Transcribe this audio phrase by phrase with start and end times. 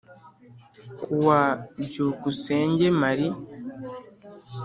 [1.01, 1.41] Ku wa
[1.83, 3.29] byukusenge marie